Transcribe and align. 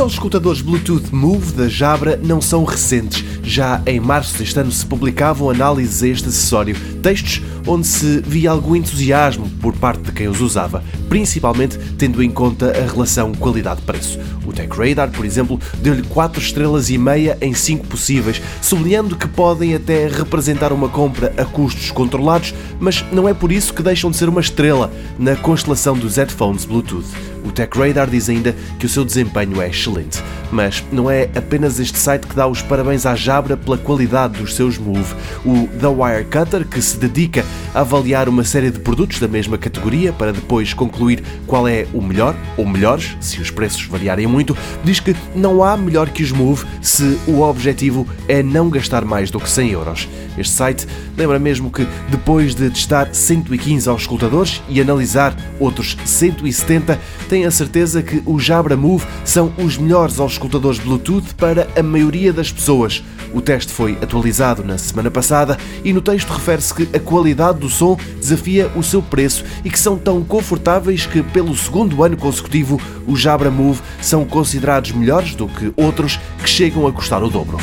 auscultadores 0.00 0.60
Bluetooth 0.60 1.14
Move 1.14 1.52
da 1.52 1.68
Jabra 1.68 2.18
não 2.22 2.40
são 2.40 2.64
recentes. 2.64 3.24
Já 3.44 3.80
em 3.86 4.00
março 4.00 4.36
deste 4.38 4.58
ano 4.58 4.72
se 4.72 4.84
publicavam 4.84 5.50
análises 5.50 6.02
a 6.02 6.08
este 6.08 6.28
acessório, 6.28 6.76
textos 7.02 7.42
onde 7.66 7.86
se 7.86 8.20
via 8.26 8.50
algum 8.50 8.74
entusiasmo 8.74 9.48
por 9.60 9.72
parte 9.74 10.02
de 10.02 10.12
quem 10.12 10.26
os 10.26 10.40
usava, 10.40 10.82
principalmente 11.08 11.78
tendo 11.96 12.22
em 12.22 12.30
conta 12.30 12.70
a 12.70 12.90
relação 12.90 13.32
qualidade-preço. 13.32 14.18
O 14.44 14.52
TechRadar, 14.52 15.10
por 15.10 15.24
exemplo, 15.24 15.60
deu-lhe 15.80 16.02
4 16.02 16.40
estrelas 16.40 16.90
e 16.90 16.98
meia 16.98 17.38
em 17.40 17.54
5 17.54 17.86
possíveis, 17.86 18.42
sublinhando 18.60 19.16
que 19.16 19.28
podem 19.28 19.74
até 19.74 20.08
representar 20.08 20.72
uma 20.72 20.88
compra 20.88 21.32
a 21.36 21.44
custos 21.44 21.90
controlados, 21.90 22.52
mas 22.80 23.04
não 23.12 23.28
é 23.28 23.34
por 23.34 23.52
isso 23.52 23.72
que 23.72 23.82
deixam 23.82 24.10
de 24.10 24.16
ser 24.16 24.28
uma 24.28 24.40
estrela 24.40 24.90
na 25.18 25.36
constelação 25.36 25.96
dos 25.96 26.16
headphones 26.16 26.64
Bluetooth. 26.64 27.33
O 27.44 27.52
TechRadar 27.52 28.08
diz 28.08 28.28
ainda 28.28 28.54
que 28.78 28.86
o 28.86 28.88
seu 28.88 29.04
desempenho 29.04 29.60
é 29.60 29.68
excelente. 29.68 30.22
Mas 30.54 30.84
não 30.92 31.10
é 31.10 31.28
apenas 31.34 31.80
este 31.80 31.98
site 31.98 32.28
que 32.28 32.36
dá 32.36 32.46
os 32.46 32.62
parabéns 32.62 33.04
à 33.06 33.16
Jabra 33.16 33.56
pela 33.56 33.76
qualidade 33.76 34.38
dos 34.38 34.54
seus 34.54 34.78
Move. 34.78 35.12
O 35.44 35.66
The 35.80 35.88
Wirecutter, 35.88 36.64
que 36.64 36.80
se 36.80 36.96
dedica 36.96 37.44
a 37.74 37.80
avaliar 37.80 38.28
uma 38.28 38.44
série 38.44 38.70
de 38.70 38.78
produtos 38.78 39.18
da 39.18 39.26
mesma 39.26 39.58
categoria 39.58 40.12
para 40.12 40.32
depois 40.32 40.72
concluir 40.72 41.24
qual 41.44 41.66
é 41.66 41.88
o 41.92 42.00
melhor 42.00 42.36
ou 42.56 42.64
melhores, 42.64 43.16
se 43.20 43.40
os 43.40 43.50
preços 43.50 43.84
variarem 43.86 44.28
muito, 44.28 44.56
diz 44.84 45.00
que 45.00 45.16
não 45.34 45.60
há 45.64 45.76
melhor 45.76 46.08
que 46.10 46.22
os 46.22 46.30
Move 46.30 46.64
se 46.80 47.18
o 47.26 47.40
objetivo 47.40 48.06
é 48.28 48.40
não 48.40 48.70
gastar 48.70 49.04
mais 49.04 49.32
do 49.32 49.40
que 49.40 49.50
100 49.50 49.70
euros. 49.70 50.08
Este 50.38 50.52
site 50.52 50.86
lembra 51.16 51.38
mesmo 51.38 51.70
que 51.70 51.86
depois 52.08 52.54
de 52.54 52.70
testar 52.70 53.12
115 53.12 53.88
auscultadores 53.88 54.62
e 54.68 54.80
analisar 54.80 55.36
outros 55.58 55.96
170, 56.04 57.00
tem 57.28 57.44
a 57.44 57.50
certeza 57.50 58.02
que 58.02 58.22
os 58.24 58.44
Jabra 58.44 58.76
Move 58.76 59.04
são 59.24 59.52
os 59.58 59.76
melhores 59.76 60.20
auscultadores 60.44 60.78
Bluetooth 60.78 61.34
para 61.36 61.68
a 61.76 61.82
maioria 61.82 62.32
das 62.32 62.52
pessoas. 62.52 63.02
O 63.32 63.40
teste 63.40 63.72
foi 63.72 63.98
atualizado 64.00 64.62
na 64.62 64.78
semana 64.78 65.10
passada 65.10 65.58
e 65.82 65.92
no 65.92 66.00
texto 66.00 66.30
refere-se 66.30 66.74
que 66.74 66.96
a 66.96 67.00
qualidade 67.00 67.58
do 67.58 67.68
som 67.68 67.96
desafia 68.20 68.70
o 68.76 68.82
seu 68.82 69.02
preço 69.02 69.44
e 69.64 69.70
que 69.70 69.78
são 69.78 69.96
tão 69.96 70.22
confortáveis 70.22 71.06
que, 71.06 71.22
pelo 71.22 71.56
segundo 71.56 72.02
ano 72.04 72.16
consecutivo, 72.16 72.80
os 73.06 73.20
Jabra 73.20 73.50
Move 73.50 73.80
são 74.00 74.24
considerados 74.24 74.92
melhores 74.92 75.34
do 75.34 75.48
que 75.48 75.72
outros 75.76 76.20
que 76.42 76.48
chegam 76.48 76.86
a 76.86 76.92
custar 76.92 77.22
o 77.22 77.30
dobro. 77.30 77.58